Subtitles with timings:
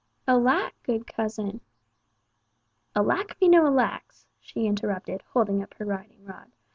[0.27, 1.61] "Alack, good cousin!"
[2.95, 6.51] "Alack me no alacks," she interrupted, holding up her riding rod.